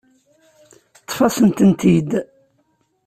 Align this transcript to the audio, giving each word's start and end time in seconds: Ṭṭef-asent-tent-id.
Ṭṭef-asent-tent-id. 1.01 2.11